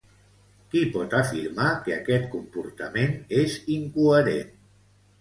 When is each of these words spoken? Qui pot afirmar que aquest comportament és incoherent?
Qui 0.71 0.81
pot 0.95 1.13
afirmar 1.17 1.69
que 1.85 1.95
aquest 1.99 2.27
comportament 2.33 3.17
és 3.45 3.63
incoherent? 3.79 4.55